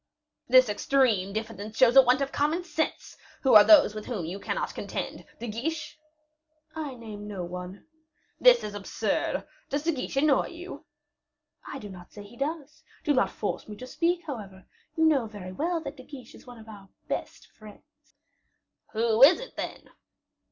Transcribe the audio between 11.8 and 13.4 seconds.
not say he does; do not